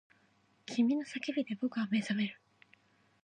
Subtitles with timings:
[0.65, 2.41] 君の叫びで僕は目覚める